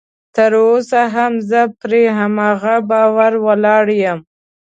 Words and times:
تر 0.35 0.51
اوسه 0.69 1.01
هم 1.15 1.33
زه 1.49 1.61
پر 1.79 1.91
هماغه 2.19 2.75
باور 2.89 3.33
ولاړ 3.45 3.85
یم 4.03 4.19